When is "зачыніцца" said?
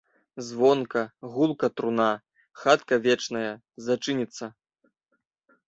3.89-4.45